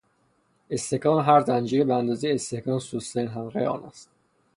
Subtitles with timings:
[0.69, 4.09] استحکام هر زنجیر به اندازهی استحکام سستترین حلقهی آن است.